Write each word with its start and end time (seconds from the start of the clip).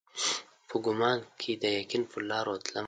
په 0.67 0.75
ګمان 0.85 1.19
کښي 1.37 1.53
د 1.61 1.63
یقین 1.79 2.03
پرلارو 2.11 2.53
تلمه 2.63 2.79